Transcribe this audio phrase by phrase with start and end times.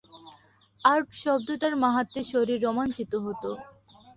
[0.85, 3.43] Art শব্দটার মাহাত্ম্যে শরীর রোমাঞ্চিত হত।